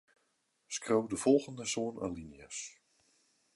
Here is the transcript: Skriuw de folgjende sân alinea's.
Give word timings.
Skriuw 0.75 1.05
de 1.11 1.17
folgjende 1.23 1.65
sân 1.73 1.95
alinea's. 2.05 2.59